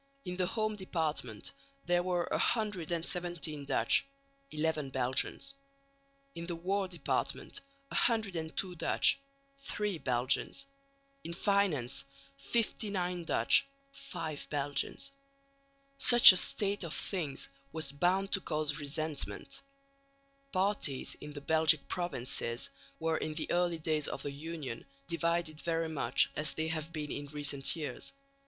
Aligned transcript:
In 0.25 0.35
the 0.37 0.47
home 0.47 0.75
department 0.75 1.51
there 1.85 2.01
were 2.01 2.27
117 2.31 3.65
Dutch, 3.65 4.03
11 4.49 4.89
Belgians; 4.89 5.53
in 6.33 6.47
the 6.47 6.55
war 6.55 6.87
department 6.87 7.61
102 7.89 8.73
Dutch, 8.77 9.19
3 9.59 9.99
Belgians; 9.99 10.65
in 11.23 11.35
finance 11.35 12.03
59 12.39 13.25
Dutch, 13.25 13.67
5 13.91 14.47
Belgians. 14.49 15.11
Such 15.99 16.31
a 16.31 16.37
state 16.37 16.83
of 16.83 16.95
things 16.95 17.47
was 17.71 17.91
bound 17.91 18.31
to 18.31 18.41
cause 18.41 18.79
resentment. 18.79 19.61
Parties 20.51 21.13
in 21.21 21.33
the 21.33 21.41
Belgic 21.41 21.87
provinces 21.87 22.71
were 22.97 23.17
in 23.17 23.35
the 23.35 23.51
early 23.51 23.77
days 23.77 24.07
of 24.07 24.23
the 24.23 24.31
Union 24.31 24.83
divided 25.05 25.59
very 25.61 25.89
much 25.89 26.27
as 26.35 26.55
they 26.55 26.69
have 26.69 26.91
been 26.91 27.11
in 27.11 27.27
recent 27.27 27.75
years. 27.75 28.13